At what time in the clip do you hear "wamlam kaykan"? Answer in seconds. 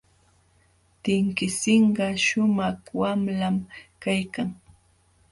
2.99-4.49